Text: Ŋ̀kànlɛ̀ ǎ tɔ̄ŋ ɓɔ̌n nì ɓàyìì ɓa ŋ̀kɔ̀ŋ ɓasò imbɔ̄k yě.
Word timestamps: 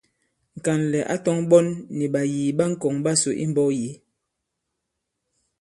Ŋ̀kànlɛ̀ 0.57 1.07
ǎ 1.13 1.15
tɔ̄ŋ 1.23 1.39
ɓɔ̌n 1.49 1.65
nì 1.97 2.05
ɓàyìì 2.13 2.55
ɓa 2.57 2.65
ŋ̀kɔ̀ŋ 2.71 2.95
ɓasò 3.03 3.29
imbɔ̄k 3.43 3.69
yě. 3.77 3.91